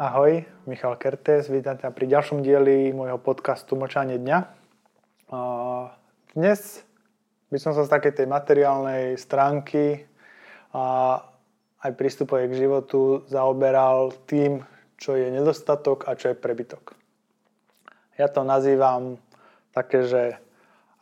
[0.00, 4.38] Ahoj, Michal Kertes, vítam ťa pri ďalšom dieli môjho podcastu Močanie dňa.
[6.32, 6.80] Dnes
[7.52, 10.08] by som sa z takej tej materiálnej stránky
[10.72, 11.20] a
[11.84, 14.64] aj prístupovej k životu zaoberal tým,
[14.96, 16.96] čo je nedostatok a čo je prebytok.
[18.16, 19.20] Ja to nazývam
[19.76, 20.40] také, že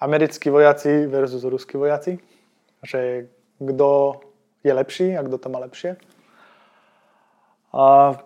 [0.03, 2.19] americkí vojaci versus ruskí vojaci,
[2.83, 3.30] že
[3.62, 4.19] kto
[4.67, 5.95] je lepší a kto to má lepšie.
[7.71, 8.19] A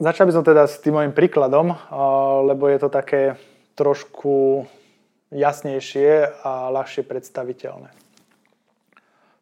[0.00, 1.76] začal by som teda s tým môjim príkladom,
[2.48, 3.36] lebo je to také
[3.76, 4.64] trošku
[5.30, 7.92] jasnejšie a ľahšie predstaviteľné.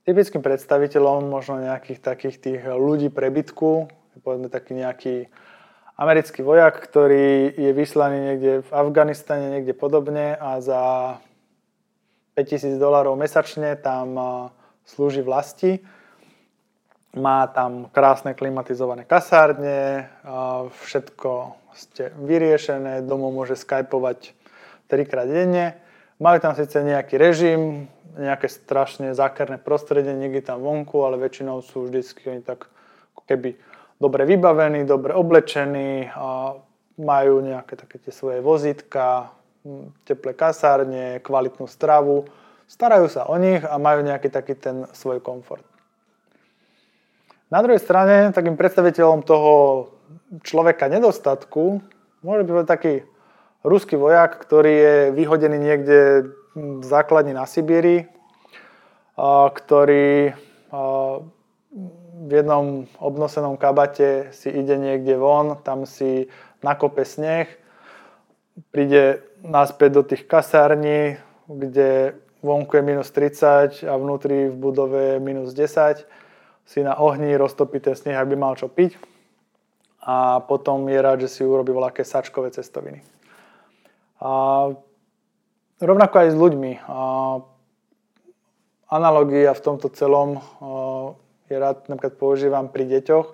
[0.05, 3.89] Typickým predstaviteľom možno nejakých takých tých ľudí prebytku,
[4.21, 5.15] povedzme taký nejaký
[5.95, 10.83] americký vojak, ktorý je vyslaný niekde v Afganistane, niekde podobne a za
[12.35, 14.15] 5000 dolárov mesačne tam
[14.87, 15.83] slúži vlasti
[17.17, 20.11] má tam krásne klimatizované kasárne,
[20.85, 24.35] všetko ste vyriešené, domov môže skypovať
[24.91, 25.79] trikrát denne.
[26.19, 27.87] Majú tam síce nejaký režim,
[28.19, 32.67] nejaké strašne zákerné prostredie, niekde tam vonku, ale väčšinou sú vždycky oni tak
[33.29, 33.55] keby
[34.01, 36.09] dobre vybavení, dobre oblečení,
[36.99, 39.31] majú nejaké také tie svoje vozítka,
[40.09, 42.25] teplé kasárne, kvalitnú stravu,
[42.65, 45.68] starajú sa o nich a majú nejaký taký ten svoj komfort.
[47.49, 49.89] Na druhej strane, takým predstaviteľom toho
[50.45, 51.81] človeka nedostatku
[52.21, 53.09] môže byť taký
[53.65, 58.05] ruský vojak, ktorý je vyhodený niekde v základni na Sibíri,
[59.57, 60.37] ktorý
[62.19, 66.29] v jednom obnosenom kabate si ide niekde von, tam si
[66.61, 67.49] nakope sneh,
[68.69, 71.17] príde naspäť do tých kasární,
[71.49, 72.13] kde
[72.45, 76.28] vonku je minus 30 a vnútri v budove je minus 10
[76.69, 79.01] si na ohni roztopí ten sneh, aby mal čo piť
[80.05, 83.05] a potom je rád, že si urobí voľaké sačkové cestoviny.
[84.21, 84.31] A
[85.81, 86.73] rovnako aj s ľuďmi.
[86.89, 87.01] A
[88.89, 90.41] analogia v tomto celom
[91.49, 93.27] je rád napríklad používam pri deťoch.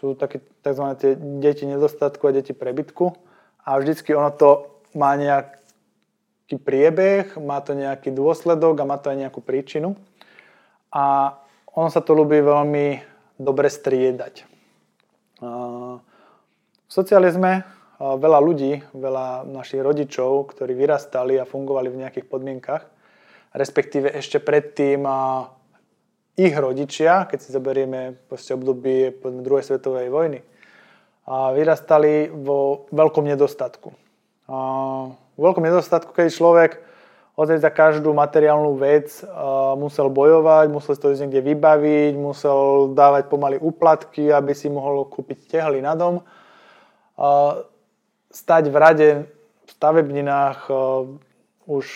[0.00, 0.84] Sú také tzv.
[1.00, 3.16] tie deti nedostatku a deti prebytku.
[3.64, 9.20] A vždycky ono to má nejaký priebeh, má to nejaký dôsledok a má to aj
[9.26, 10.00] nejakú príčinu.
[10.92, 11.36] A
[11.76, 12.86] ono sa to ľubí veľmi
[13.36, 14.48] dobre striedať.
[15.44, 17.68] V socializme
[18.00, 22.88] veľa ľudí, veľa našich rodičov, ktorí vyrastali a fungovali v nejakých podmienkach,
[23.52, 25.04] respektíve ešte predtým
[26.36, 28.20] ich rodičia, keď si zoberieme
[28.56, 29.12] obdobie
[29.44, 30.40] druhej svetovej vojny,
[31.28, 33.92] vyrastali vo veľkom nedostatku.
[35.36, 36.72] V veľkom nedostatku, keď človek
[37.36, 39.20] ozaj za každú materiálnu vec
[39.76, 45.84] musel bojovať, musel to niekde vybaviť, musel dávať pomaly úplatky, aby si mohol kúpiť tehly
[45.84, 46.24] na dom.
[48.32, 49.08] Stať v rade
[49.68, 50.72] v stavebninách
[51.68, 51.86] už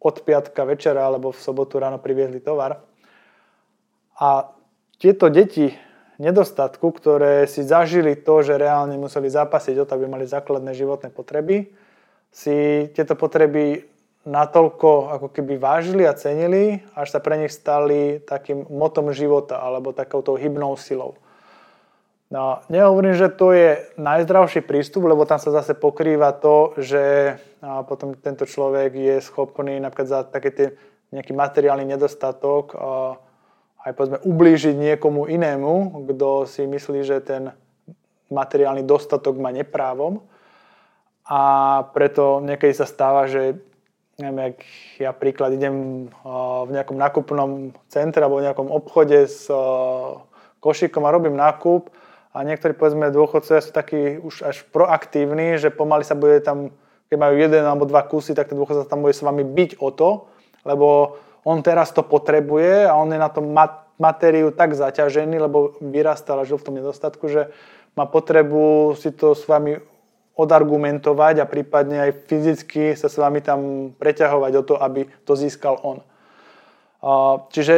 [0.00, 2.80] od piatka večera alebo v sobotu ráno priviezli tovar.
[4.16, 4.48] A
[4.96, 5.76] tieto deti
[6.16, 11.12] nedostatku, ktoré si zažili to, že reálne museli zapasiť o to, aby mali základné životné
[11.12, 11.68] potreby,
[12.32, 13.84] si tieto potreby
[14.26, 19.94] natoľko ako keby vážili a cenili, až sa pre nich stali takým motom života alebo
[19.94, 21.14] takouto hybnou silou.
[22.26, 27.38] No, nehovorím, že to je najzdravší prístup, lebo tam sa zase pokrýva to, že
[27.86, 30.70] potom tento človek je schopný napríklad za taký ten
[31.14, 32.74] nejaký materiálny nedostatok
[33.86, 37.54] aj povedzme ublížiť niekomu inému, kto si myslí, že ten
[38.34, 40.18] materiálny dostatok má neprávom.
[41.30, 41.40] A
[41.94, 43.54] preto niekedy sa stáva, že
[44.16, 44.56] neviem, jak
[44.96, 46.08] ja príklad idem
[46.64, 47.50] v nejakom nákupnom
[47.92, 49.44] centre alebo v nejakom obchode s
[50.64, 51.92] košíkom a robím nákup
[52.32, 56.72] a niektorí povedzme dôchodcovia sú takí už až proaktívni, že pomaly sa bude tam,
[57.12, 59.88] keď majú jeden alebo dva kusy, tak ten dôchodca tam bude s vami byť o
[59.92, 60.08] to,
[60.64, 63.52] lebo on teraz to potrebuje a on je na tom
[64.00, 67.52] matériu tak zaťažený, lebo vyrastal a žil v tom nedostatku, že
[67.96, 69.76] má potrebu si to s vami
[70.36, 75.80] odargumentovať a prípadne aj fyzicky sa s vami tam preťahovať o to, aby to získal
[75.80, 76.04] on.
[77.48, 77.74] Čiže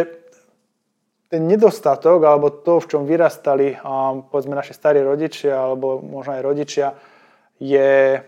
[1.28, 3.78] ten nedostatok, alebo to, v čom vyrastali,
[4.32, 6.86] povedzme, naši starí rodičia, alebo možno aj rodičia,
[7.60, 8.22] je,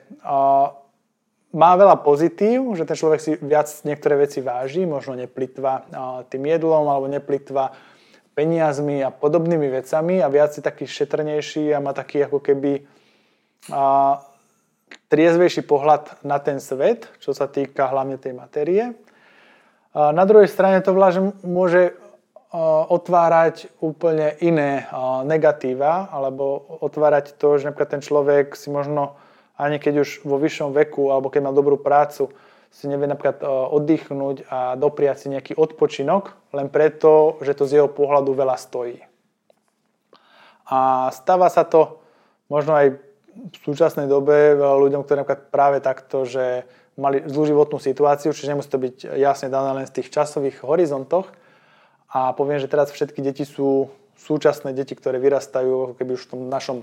[1.51, 5.89] má veľa pozitív, že ten človek si viac niektoré veci váži, možno neplitva
[6.29, 7.73] tým jedlom, alebo neplitva
[8.37, 12.85] peniazmi a podobnými vecami a viac si taký šetrnejší a má taký ako keby
[15.11, 18.95] triezvejší pohľad na ten svet, čo sa týka hlavne tej matérie.
[19.91, 21.99] A na druhej strane to vláže môže
[22.91, 24.87] otvárať úplne iné
[25.23, 29.15] negatíva, alebo otvárať to, že napríklad ten človek si možno,
[29.55, 32.31] ani keď už vo vyššom veku, alebo keď má dobrú prácu,
[32.71, 37.91] si nevie napríklad oddychnúť a dopriať si nejaký odpočinok, len preto, že to z jeho
[37.91, 38.99] pohľadu veľa stojí.
[40.71, 41.99] A stáva sa to
[42.47, 46.67] možno aj v súčasnej dobe veľa ľuďom, ktorí napríklad práve takto, že
[46.99, 51.31] mali zlú životnú situáciu, čiže nemusí to byť jasne dané len z tých časových horizontoch,
[52.11, 53.87] a poviem, že teraz všetky deti sú
[54.19, 56.83] súčasné deti, ktoré vyrastajú keby už v tom našom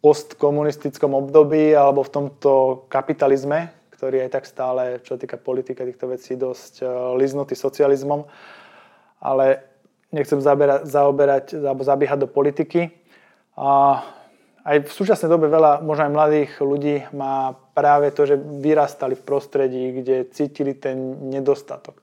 [0.00, 2.52] postkomunistickom období alebo v tomto
[2.88, 6.84] kapitalizme, ktorý je tak stále, čo týka politika týchto vecí, dosť e,
[7.20, 8.24] liznutý socializmom.
[9.20, 9.64] Ale
[10.12, 12.92] nechcem zaberať, zaoberať alebo zabiehať do politiky.
[13.56, 14.00] A
[14.64, 19.26] aj v súčasnej dobe veľa, možno aj mladých ľudí má práve to, že vyrastali v
[19.28, 22.00] prostredí, kde cítili ten nedostatok.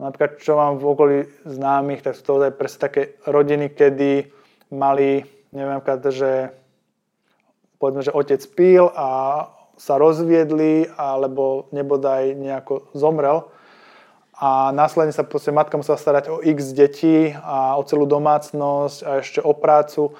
[0.00, 4.24] Napríklad, čo mám v okolí známych, tak sú to aj presne také rodiny, kedy
[4.72, 5.20] mali,
[5.52, 5.78] neviem,
[6.08, 6.50] že
[7.76, 9.08] povedzme, že otec pil a
[9.76, 13.52] sa rozviedli, alebo nebodaj nejako zomrel.
[14.38, 19.10] A následne sa proste matka musela starať o x detí a o celú domácnosť a
[19.22, 20.14] ešte o prácu.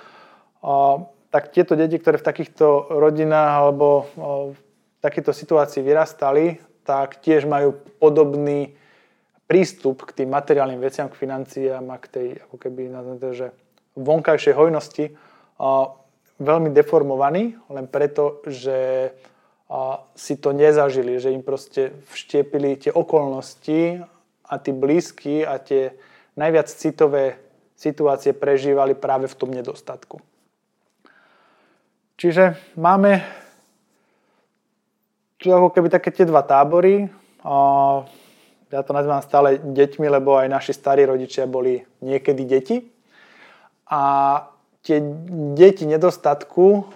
[1.32, 4.04] Tak tieto deti, ktoré v takýchto rodinách alebo
[4.52, 4.58] v
[5.00, 8.76] takýchto situácii vyrastali, tak tiež majú podobný
[9.48, 13.46] prístup k tým materiálnym veciam, k financiám a k tej, ako keby, to, že
[13.96, 15.04] vonkajšej hojnosti
[16.36, 19.10] veľmi deformovaní, len preto, že
[20.12, 24.04] si to nezažili, že im proste vštiepili tie okolnosti
[24.44, 25.96] a tí blízky a tie
[26.36, 27.40] najviac citové
[27.72, 30.20] situácie prežívali práve v tom nedostatku.
[32.16, 33.22] Čiže máme
[35.42, 37.10] tu ako keby také tie dva tábory.
[38.72, 42.76] Ja to nazývam stále deťmi, lebo aj naši starí rodičia boli niekedy deti.
[43.90, 44.02] A
[44.86, 45.02] tie
[45.52, 46.86] deti nedostatku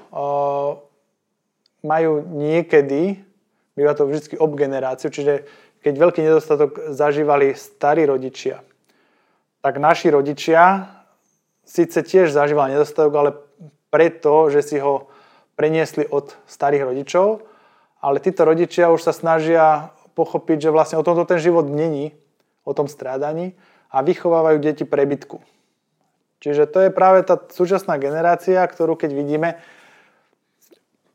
[1.86, 3.20] majú niekedy,
[3.78, 5.46] býva to vždy ob generáciu, čiže
[5.84, 8.58] keď veľký nedostatok zažívali starí rodičia,
[9.62, 10.90] tak naši rodičia
[11.62, 13.30] síce tiež zažívali nedostatok, ale
[13.90, 15.08] preto, že si ho
[15.56, 17.42] preniesli od starých rodičov,
[18.04, 22.12] ale títo rodičia už sa snažia pochopiť, že vlastne o tomto ten život není,
[22.64, 23.56] o tom strádaní
[23.92, 25.40] a vychovávajú deti prebytku.
[26.40, 29.48] Čiže to je práve tá súčasná generácia, ktorú keď vidíme,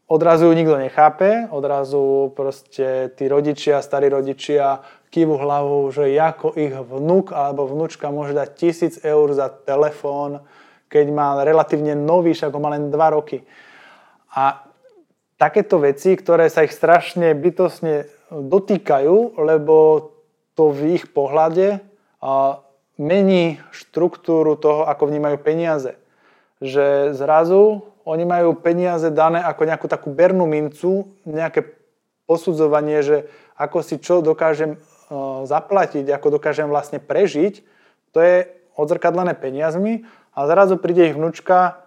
[0.09, 4.81] odrazu ju nikto nechápe, odrazu proste tí rodičia, starí rodičia
[5.13, 10.43] kývu hlavou, že ako ich vnúk alebo vnúčka môže dať tisíc eur za telefón,
[10.91, 13.47] keď má relatívne nový, však ho má len 2 roky.
[14.35, 14.67] A
[15.39, 20.11] takéto veci, ktoré sa ich strašne bytosne dotýkajú, lebo
[20.53, 21.79] to v ich pohľade
[22.99, 25.95] mení štruktúru toho, ako vnímajú peniaze.
[26.61, 31.65] Že zrazu oni majú peniaze dané ako nejakú takú bernú mincu, nejaké
[32.29, 33.17] posudzovanie, že
[33.57, 34.77] ako si čo dokážem
[35.43, 37.65] zaplatiť, ako dokážem vlastne prežiť,
[38.15, 38.47] to je
[38.79, 41.83] odzrkadlené peniazmi a zrazu príde ich vnúčka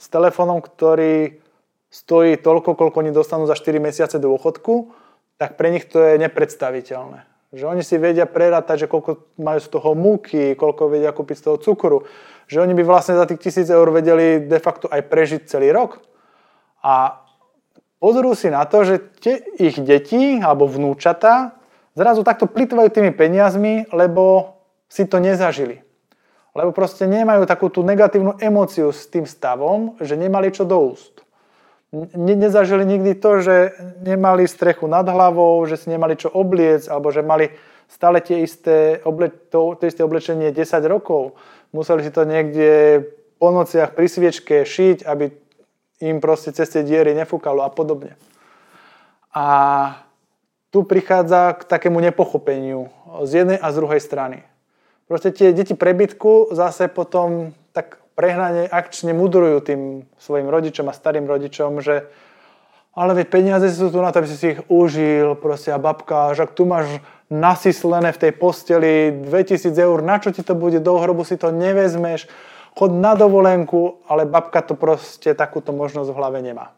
[0.00, 1.42] s telefónom, ktorý
[1.90, 5.00] stojí toľko, koľko oni dostanú za 4 mesiace dôchodku
[5.40, 7.24] tak pre nich to je nepredstaviteľné.
[7.56, 11.44] Že oni si vedia prerátať, že koľko majú z toho múky, koľko vedia kúpiť z
[11.48, 12.04] toho cukru.
[12.44, 16.04] Že oni by vlastne za tých tisíc eur vedeli de facto aj prežiť celý rok.
[16.84, 17.24] A
[17.96, 21.56] pozrú si na to, že tie ich deti alebo vnúčata
[21.96, 24.54] zrazu takto plitvajú tými peniazmi, lebo
[24.92, 25.80] si to nezažili.
[26.54, 31.20] Lebo proste nemajú takú tú negatívnu emóciu s tým stavom, že nemali čo do úst
[31.92, 33.56] ne, nezažili nikdy to, že
[34.02, 37.50] nemali strechu nad hlavou, že si nemali čo obliec, alebo že mali
[37.90, 41.34] stále tie isté oble, to, to isté oblečenie 10 rokov.
[41.74, 43.02] Museli si to niekde
[43.38, 45.30] po nociach pri sviečke šiť, aby
[46.00, 48.14] im proste cez tie diery nefúkalo a podobne.
[49.34, 49.46] A
[50.70, 52.90] tu prichádza k takému nepochopeniu
[53.26, 54.49] z jednej a z druhej strany.
[55.10, 59.80] Proste tie deti prebytku zase potom tak prehnane akčne mudrujú tým
[60.22, 62.06] svojim rodičom a starým rodičom, že
[62.94, 66.46] ale veď peniaze sú tu na to, aby si ich užil, proste a babka, že
[66.46, 70.94] ak tu máš nasyslené v tej posteli 2000 eur, na čo ti to bude, do
[70.94, 72.30] hrobu si to nevezmeš,
[72.78, 76.70] chod na dovolenku, ale babka to proste takúto možnosť v hlave nemá.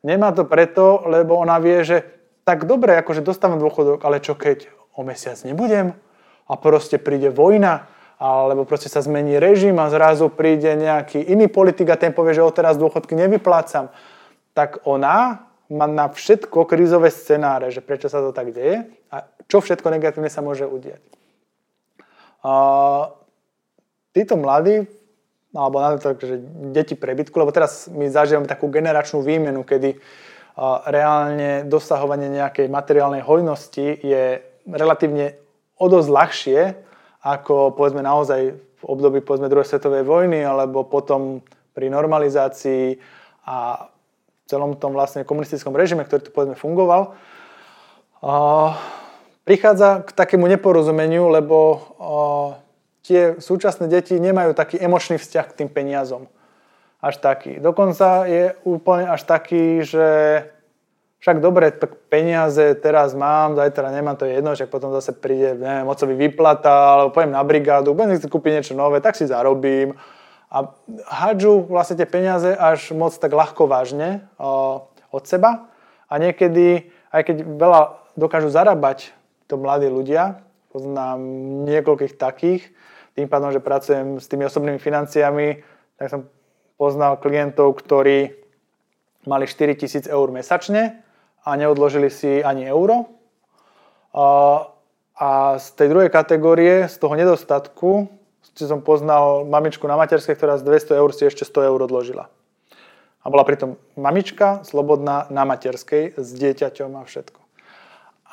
[0.00, 2.00] Nemá to preto, lebo ona vie, že
[2.48, 5.92] tak dobre, akože dostávam dôchodok, ale čo keď o mesiac nebudem
[6.48, 7.86] a proste príde vojna,
[8.18, 12.42] alebo proste sa zmení režim a zrazu príde nejaký iný politik a ten povie, že
[12.42, 13.94] o teraz dôchodky nevyplácam,
[14.56, 19.60] tak ona má na všetko krízové scenáre, že prečo sa to tak deje a čo
[19.60, 21.04] všetko negatívne sa môže udiať.
[22.42, 22.52] A
[24.16, 24.88] títo mladí,
[25.54, 26.42] alebo na to, že
[26.74, 30.00] deti prebytku, lebo teraz my zažívame takú generačnú výmenu, kedy
[30.90, 35.38] reálne dosahovanie nejakej materiálnej hojnosti je relatívne
[35.78, 36.60] o dosť ľahšie,
[37.22, 41.42] ako povedzme naozaj v období povedzme druhej svetovej vojny, alebo potom
[41.74, 42.98] pri normalizácii
[43.46, 43.86] a
[44.46, 47.14] celom tom vlastne komunistickom režime, ktorý tu povedzme fungoval,
[49.46, 51.56] prichádza k takému neporozumeniu, lebo
[53.06, 56.26] tie súčasné deti nemajú taký emočný vzťah k tým peniazom.
[56.98, 57.62] Až taký.
[57.62, 60.06] Dokonca je úplne až taký, že
[61.18, 61.74] však dobre,
[62.06, 66.94] peniaze teraz mám, zajtra nemám, to je jedno, že potom zase príde, neviem, mocový vyplata,
[66.94, 69.98] alebo pojem na brigádu, budem si kúpiť niečo nové, tak si zarobím.
[70.48, 70.70] A
[71.10, 75.68] hádžu vlastne tie peniaze až moc tak ľahko vážne o, od seba.
[76.08, 77.80] A niekedy, aj keď veľa
[78.16, 79.12] dokážu zarábať
[79.50, 81.20] to mladí ľudia, poznám
[81.66, 82.62] niekoľkých takých,
[83.18, 85.66] tým pádom, že pracujem s tými osobnými financiami,
[85.98, 86.30] tak som
[86.78, 88.38] poznal klientov, ktorí
[89.26, 91.07] mali 4 tisíc eur mesačne
[91.44, 93.10] a neodložili si ani euro.
[95.18, 98.06] A z tej druhej kategórie, z toho nedostatku,
[98.58, 102.26] si som poznal mamičku na materskej, ktorá z 200 eur si ešte 100 eur odložila.
[103.22, 107.40] A bola pritom mamička, slobodná, na materskej, s dieťaťom a všetko.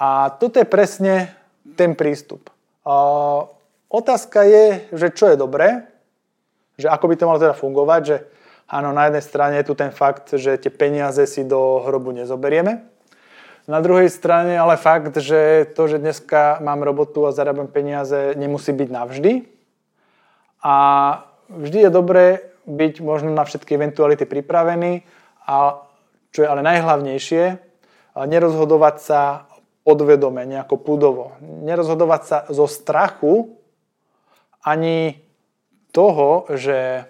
[0.02, 1.30] A toto je presne
[1.78, 2.50] ten prístup.
[3.90, 5.90] Otázka je, že čo je dobré,
[6.78, 8.18] že ako by to malo teda fungovať, že
[8.70, 12.95] áno, na jednej strane je tu ten fakt, že tie peniaze si do hrobu nezoberieme.
[13.66, 18.70] Na druhej strane ale fakt, že to, že dneska mám robotu a zarábam peniaze, nemusí
[18.70, 19.34] byť navždy.
[20.62, 20.76] A
[21.50, 22.26] vždy je dobré
[22.70, 25.02] byť možno na všetky eventuality pripravený
[25.50, 25.82] a
[26.30, 27.44] čo je ale najhlavnejšie,
[28.14, 29.22] nerozhodovať sa
[29.82, 31.26] podvedome, nejako pudovo.
[31.42, 33.54] Nerozhodovať sa zo strachu,
[34.66, 35.22] ani
[35.94, 37.06] toho, že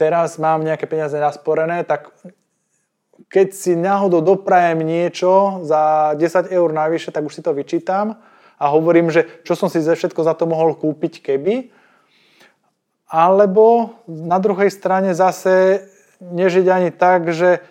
[0.00, 2.12] teraz mám nejaké peniaze nasporené, tak
[3.28, 8.18] keď si náhodou doprajem niečo za 10 eur navyše, tak už si to vyčítam
[8.58, 11.74] a hovorím, že čo som si ze všetko za to mohol kúpiť keby.
[13.10, 15.86] Alebo na druhej strane zase
[16.18, 17.62] nežiť ani tak, že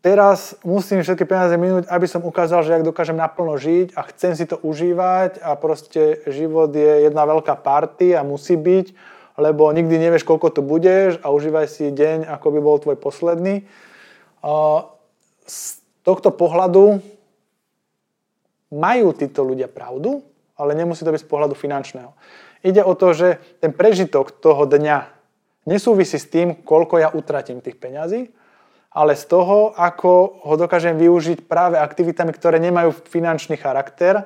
[0.00, 4.32] teraz musím všetky peniaze minúť, aby som ukázal, že ak dokážem naplno žiť a chcem
[4.32, 8.96] si to užívať a proste život je jedna veľká party a musí byť,
[9.40, 13.64] lebo nikdy nevieš, koľko tu budeš a užívaj si deň, ako by bol tvoj posledný.
[15.48, 17.00] Z tohto pohľadu
[18.70, 20.22] majú títo ľudia pravdu,
[20.60, 22.12] ale nemusí to byť z pohľadu finančného.
[22.60, 25.08] Ide o to, že ten prežitok toho dňa
[25.64, 28.28] nesúvisí s tým, koľko ja utratím tých peňazí,
[28.90, 34.24] ale z toho, ako ho dokážem využiť práve aktivitami, ktoré nemajú finančný charakter, e,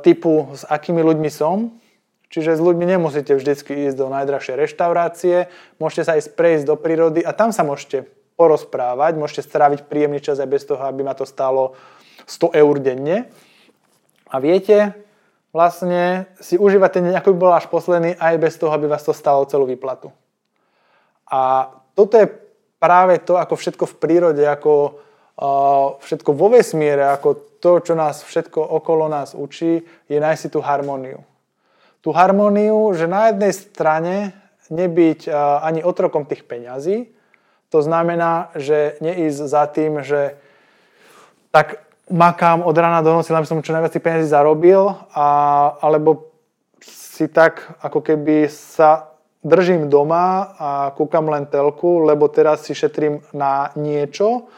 [0.00, 1.74] typu s akými ľuďmi som.
[2.34, 5.46] Čiže s ľuďmi nemusíte vždycky ísť do najdrahšej reštaurácie,
[5.78, 10.42] môžete sa ísť prejsť do prírody a tam sa môžete porozprávať, môžete stráviť príjemný čas
[10.42, 11.78] aj bez toho, aby ma to stálo
[12.26, 13.30] 100 eur denne.
[14.34, 14.98] A viete,
[15.54, 19.06] vlastne si užívať ten deň, ako by bol až posledný, aj bez toho, aby vás
[19.06, 20.10] to stalo celú výplatu.
[21.30, 22.26] A toto je
[22.82, 24.98] práve to, ako všetko v prírode, ako
[26.02, 30.58] všetko vo vesmíre, ako to, čo nás všetko okolo nás učí, je nájsť si tú
[30.58, 31.22] harmóniu.
[32.04, 34.14] Tú harmóniu, že na jednej strane
[34.68, 35.32] nebyť
[35.64, 37.08] ani otrokom tých peňazí,
[37.72, 40.36] to znamená, že neísť za tým, že
[41.48, 41.82] tak
[42.12, 45.26] makám od rána do noci, aby som čo najviac tých peniazí zarobil, a,
[45.80, 46.30] alebo
[46.84, 53.24] si tak ako keby sa držím doma a kúkam len telku, lebo teraz si šetrím
[53.32, 54.48] na niečo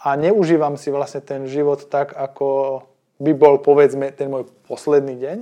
[0.00, 2.80] a neužívam si vlastne ten život tak, ako
[3.20, 5.38] by bol povedzme ten môj posledný deň.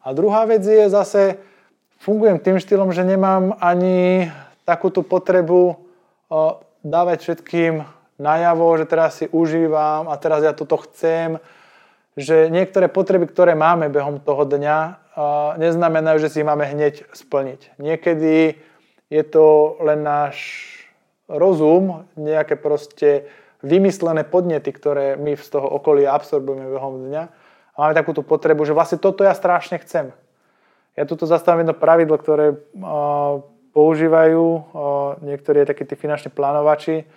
[0.00, 1.36] A druhá vec je zase,
[2.00, 4.32] fungujem tým štýlom, že nemám ani
[4.64, 5.76] takúto potrebu
[6.80, 7.84] dávať všetkým
[8.16, 11.40] najavo, že teraz si užívam a teraz ja toto chcem,
[12.16, 14.78] že niektoré potreby, ktoré máme behom toho dňa,
[15.60, 17.76] neznamenajú, že si máme hneď splniť.
[17.80, 18.56] Niekedy
[19.10, 20.68] je to len náš
[21.28, 23.28] rozum, nejaké proste
[23.60, 27.24] vymyslené podnety, ktoré my z toho okolia absorbujeme behom dňa.
[27.80, 30.12] Máme takúto potrebu, že vlastne toto ja strašne chcem.
[31.00, 32.60] Ja tuto zastavím jedno pravidlo, ktoré
[33.72, 34.44] používajú
[35.24, 37.08] niektorí takí tí finanční plánovači,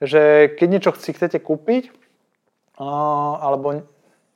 [0.00, 1.92] že keď niečo si chcete kúpiť,
[2.80, 3.84] alebo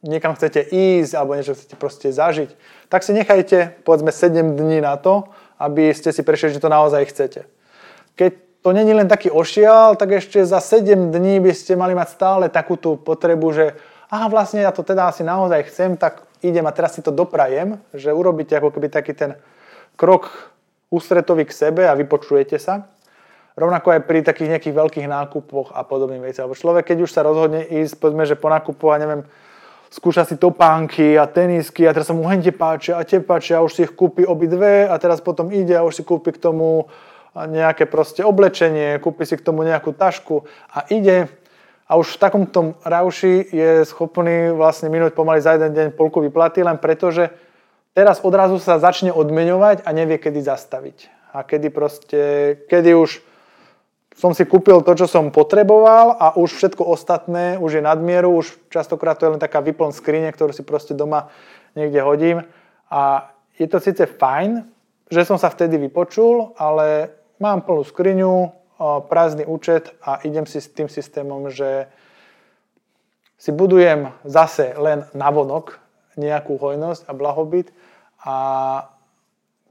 [0.05, 2.53] niekam chcete ísť alebo niečo chcete proste zažiť,
[2.93, 5.25] tak si nechajte povedzme 7 dní na to,
[5.57, 7.49] aby ste si prešli, že to naozaj chcete.
[8.21, 12.13] Keď to není len taký ošial, tak ešte za 7 dní by ste mali mať
[12.13, 13.67] stále takú tú potrebu, že
[14.13, 17.81] aha, vlastne ja to teda asi naozaj chcem, tak idem a teraz si to doprajem,
[17.97, 19.41] že urobíte ako keby taký ten
[19.97, 20.53] krok
[20.93, 22.93] ústretový k sebe a vypočujete sa.
[23.57, 26.49] Rovnako aj pri takých nejakých veľkých nákupoch a podobných veciach.
[26.49, 29.25] Lebo človek, keď už sa rozhodne ísť, povedzme, že po nákupu a neviem,
[29.93, 33.65] skúša si topánky a tenisky a teraz sa mu hente páčia a tie páčia a
[33.65, 36.89] už si ich kúpi obidve a teraz potom ide a už si kúpi k tomu
[37.37, 41.29] nejaké proste oblečenie, kúpi si k tomu nejakú tašku a ide
[41.93, 46.65] a už v takomto rauši je schopný vlastne minúť pomaly za jeden deň polku vyplaty
[46.65, 47.29] len preto, že
[47.93, 51.13] teraz odrazu sa začne odmeňovať a nevie kedy zastaviť.
[51.37, 52.21] A kedy proste,
[52.65, 53.21] kedy už
[54.17, 58.73] som si kúpil to, čo som potreboval a už všetko ostatné už je nadmieru, už
[58.73, 61.29] častokrát to je len taká vyplň skrine, ktorú si proste doma
[61.77, 62.49] niekde hodím.
[62.89, 63.29] A
[63.61, 64.65] je to síce fajn,
[65.13, 68.62] že som sa vtedy vypočul, ale mám plnú skriňu,
[69.07, 71.87] prázdny účet a idem si s tým systémom, že
[73.39, 75.83] si budujem zase len navonok
[76.15, 77.75] nejakú hojnosť a blahobyt
[78.23, 78.37] a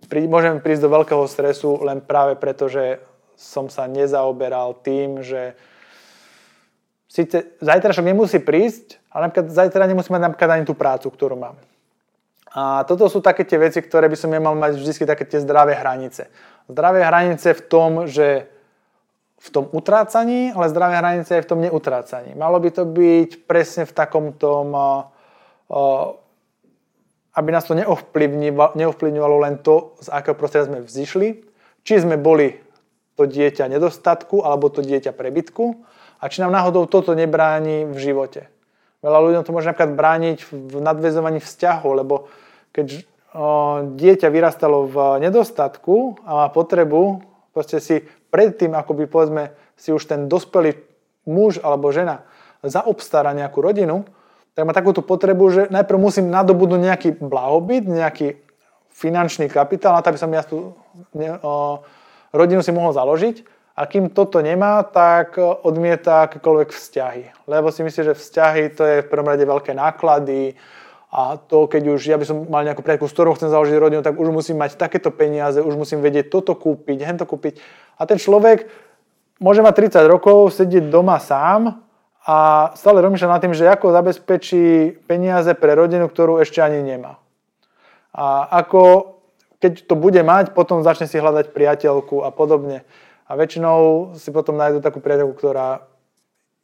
[0.09, 2.99] pri, môžem prísť do veľkého stresu len práve preto, že
[3.37, 5.55] som sa nezaoberal tým, že
[7.07, 11.37] síce zajtra však nemusí prísť, ale napríklad zajtra nemusí mať napríklad ani tú prácu, ktorú
[11.37, 11.55] mám.
[12.51, 15.71] A toto sú také tie veci, ktoré by som nemal mať vždy také tie zdravé
[15.71, 16.27] hranice.
[16.67, 18.51] Zdravé hranice v tom, že
[19.41, 22.37] v tom utrácaní, ale zdravé hranice aj v tom neutrácaní.
[22.37, 24.69] Malo by to byť presne v takom tom,
[27.33, 31.41] aby nás to neovplyvňovalo len to, z akého prostredia sme vzýšli,
[31.81, 32.53] či sme boli
[33.17, 35.89] to dieťa nedostatku alebo to dieťa prebytku
[36.21, 38.45] a či nám náhodou toto nebráni v živote.
[39.01, 42.29] Veľa ľuďom to môže napríklad brániť v nadvezovaní vzťahu, lebo
[42.69, 43.09] keď
[43.97, 49.43] dieťa vyrastalo v nedostatku a má potrebu proste si predtým, ako by povedzme
[49.75, 50.79] si už ten dospelý
[51.27, 52.25] muž alebo žena
[52.63, 54.07] zaobstará nejakú rodinu,
[54.53, 58.39] tak má takúto potrebu, že najprv musím nadobudnúť nejaký blahobyt, nejaký
[58.91, 60.75] finančný kapitál, na to, aby som ja tú
[61.15, 61.79] ne, o,
[62.35, 63.47] rodinu si mohol založiť.
[63.71, 67.23] A kým toto nemá, tak odmieta akékoľvek vzťahy.
[67.47, 70.59] Lebo si myslí, že vzťahy to je v prvom rade veľké náklady
[71.11, 73.99] a to, keď už ja by som mal nejakú priateľku, s ktorou chcem založiť rodinu,
[73.99, 77.59] tak už musím mať takéto peniaze, už musím vedieť toto kúpiť, hento kúpiť.
[78.01, 78.65] A ten človek
[79.37, 81.85] môže mať 30 rokov, sedieť doma sám
[82.25, 87.21] a stále rozmýšľa nad tým, že ako zabezpečí peniaze pre rodinu, ktorú ešte ani nemá.
[88.09, 89.13] A ako
[89.61, 92.81] keď to bude mať, potom začne si hľadať priateľku a podobne.
[93.29, 95.85] A väčšinou si potom nájdú takú priateľku, ktorá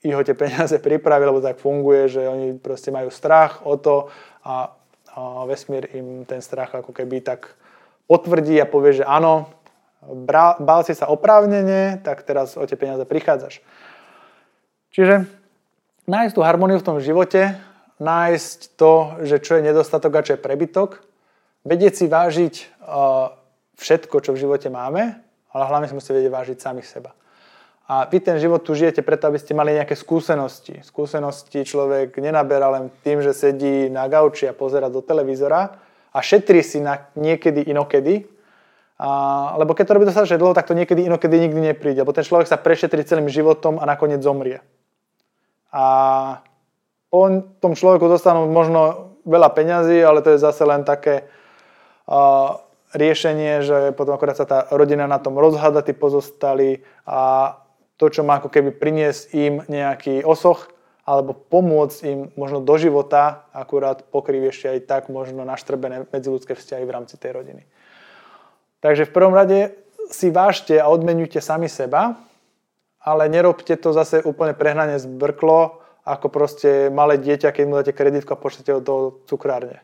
[0.02, 4.10] ich tie peniaze pripraví, lebo tak funguje, že oni proste majú strach o to
[4.42, 4.74] a
[5.50, 7.58] vesmír im ten strach ako keby tak
[8.06, 9.50] potvrdí a povie, že áno,
[10.60, 13.60] bál si sa oprávnene, tak teraz o tie peniaze prichádzaš.
[14.94, 15.30] Čiže
[16.06, 17.58] nájsť tú harmóniu v tom živote,
[17.98, 21.02] nájsť to, že čo je nedostatok a čo je prebytok,
[21.66, 22.54] vedieť si vážiť
[23.78, 25.18] všetko, čo v živote máme,
[25.54, 27.12] ale hlavne si musíte vedieť vážiť samých seba.
[27.88, 30.84] A vy ten život tu žijete preto, aby ste mali nejaké skúsenosti.
[30.84, 35.80] Skúsenosti človek nenaberá len tým, že sedí na gauči a pozera do televízora
[36.12, 38.28] a šetrí si na niekedy inokedy,
[38.98, 39.10] a,
[39.62, 42.50] lebo keď to robí dostatočne dlho, tak to niekedy inokedy nikdy nepríde, lebo ten človek
[42.50, 44.66] sa prešetrí celým životom a nakoniec zomrie.
[45.70, 45.86] A
[47.14, 47.30] po
[47.62, 51.30] tom človeku dostanú možno veľa peňazí, ale to je zase len také
[52.96, 57.54] riešenie, že potom akorát sa tá rodina na tom rozhada, tí pozostali a
[57.98, 60.72] to, čo má ako keby priniesť im nejaký osoch,
[61.08, 66.84] alebo pomôcť im možno do života, akurát pokryť ešte aj tak možno naštrbené medziludské vzťahy
[66.84, 67.64] v rámci tej rodiny.
[68.80, 69.74] Takže v prvom rade
[70.14, 72.16] si vážte a odmenujte sami seba,
[73.02, 78.32] ale nerobte to zase úplne prehnane zbrklo, ako proste malé dieťa, keď mu dáte kreditku
[78.32, 78.96] a pošlete ho do
[79.28, 79.84] cukrárne.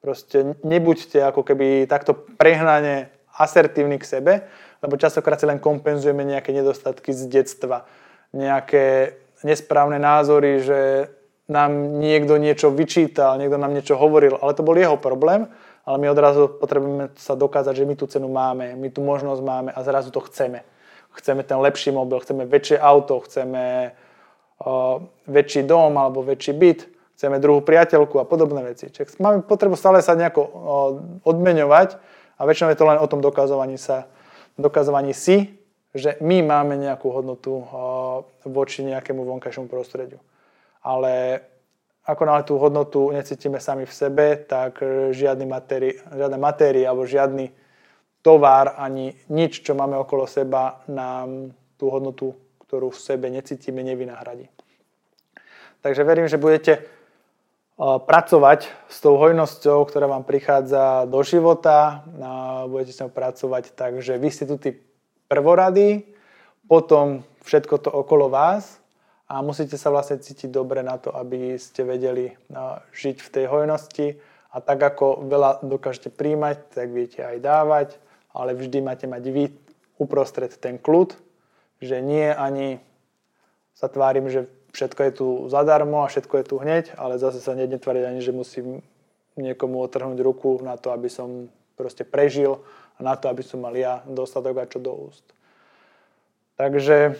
[0.00, 4.32] Proste nebuďte ako keby takto prehnane asertívni k sebe,
[4.80, 7.84] lebo častokrát si len kompenzujeme nejaké nedostatky z detstva,
[8.32, 10.80] nejaké nesprávne názory, že
[11.48, 15.48] nám niekto niečo vyčítal, niekto nám niečo hovoril, ale to bol jeho problém,
[15.88, 19.70] ale my odrazu potrebujeme sa dokázať, že my tú cenu máme, my tú možnosť máme
[19.72, 20.60] a zrazu to chceme.
[21.16, 23.96] Chceme ten lepší mobil, chceme väčšie auto, chceme
[24.60, 28.94] uh, väčší dom alebo väčší byt chceme druhú priateľku a podobné veci.
[28.94, 30.38] Čiže máme potrebu stále sa nejako
[31.26, 31.98] odmeňovať
[32.38, 34.06] a väčšinou je to len o tom dokazovaní sa,
[34.54, 35.58] dokazovaní si,
[35.90, 37.66] že my máme nejakú hodnotu
[38.46, 40.22] voči nejakému vonkajšiemu prostrediu.
[40.78, 41.42] Ale
[42.08, 44.80] ako náhle tú hodnotu necítime sami v sebe, tak
[45.12, 47.52] žiadny matéri, žiadna matéria alebo žiadny
[48.24, 52.32] tovar ani nič, čo máme okolo seba, nám tú hodnotu,
[52.64, 54.48] ktorú v sebe necítime, nevynahradí.
[55.84, 56.88] Takže verím, že budete
[57.78, 62.02] pracovať s tou hojnosťou, ktorá vám prichádza do života.
[62.66, 64.74] Budete s ňou pracovať tak, že vy ste tu tí
[65.30, 66.08] prvorady,
[66.66, 68.80] potom všetko to okolo vás
[69.28, 72.32] a musíte sa vlastne cítiť dobre na to, aby ste vedeli
[72.96, 74.16] žiť v tej hojnosti
[74.48, 77.88] a tak ako veľa dokážete príjmať, tak viete aj dávať,
[78.32, 79.44] ale vždy máte mať vy
[80.00, 81.12] uprostred ten kľud,
[81.84, 82.80] že nie ani
[83.76, 87.52] sa tvárim, že všetko je tu zadarmo a všetko je tu hneď, ale zase sa
[87.52, 88.80] netváriť ani, že musím
[89.36, 92.58] niekomu otrhnúť ruku na to, aby som proste prežil
[92.98, 95.22] a na to, aby som mal ja dostatok a čo do úst.
[96.58, 97.14] Takže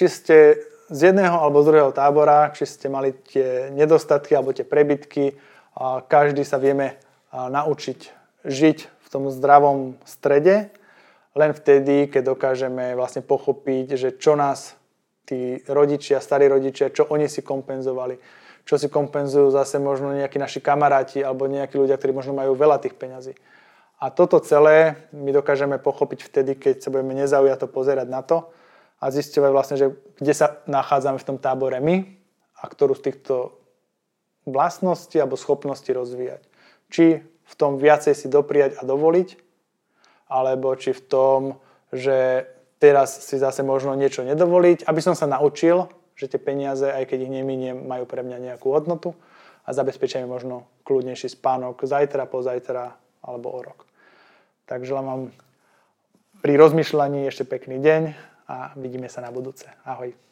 [0.00, 0.56] či ste
[0.88, 5.36] z jedného alebo z druhého tábora, či ste mali tie nedostatky alebo tie prebytky,
[6.08, 6.96] každý sa vieme
[7.28, 8.00] naučiť
[8.48, 10.72] žiť v tom zdravom strede,
[11.36, 14.72] len vtedy, keď dokážeme vlastne pochopiť, že čo nás
[15.28, 18.16] tí rodičia, starí rodičia, čo oni si kompenzovali.
[18.64, 22.80] Čo si kompenzujú zase možno nejakí naši kamaráti alebo nejakí ľudia, ktorí možno majú veľa
[22.80, 23.36] tých peňazí.
[24.00, 28.48] A toto celé my dokážeme pochopiť vtedy, keď sa budeme nezaujato pozerať na to
[29.00, 32.04] a zistovať vlastne, že kde sa nachádzame v tom tábore my
[32.60, 33.56] a ktorú z týchto
[34.44, 36.44] vlastností alebo schopností rozvíjať.
[36.92, 39.28] Či v tom viacej si dopriať a dovoliť,
[40.30, 41.40] alebo či v tom,
[41.90, 42.46] že
[42.78, 47.26] teraz si zase možno niečo nedovoliť, aby som sa naučil, že tie peniaze, aj keď
[47.26, 49.16] ich neminiem, majú pre mňa nejakú hodnotu
[49.64, 53.88] a zabezpečia mi možno kľudnejší spánok zajtra, pozajtra alebo o rok.
[54.68, 55.22] Tak želám vám
[56.40, 59.70] pri rozmýšľaní ešte pekný deň a vidíme sa na budúce.
[59.86, 60.29] Ahoj.